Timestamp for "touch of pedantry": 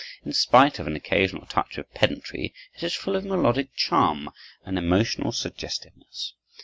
1.45-2.55